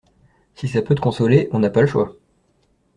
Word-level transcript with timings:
Si 0.55 0.67
ça 0.67 0.81
peut 0.81 0.95
te 0.95 0.99
consoler, 0.99 1.47
on 1.51 1.59
n'a 1.59 1.69
pas 1.69 1.81
le 1.81 1.85
choix. 1.85 2.15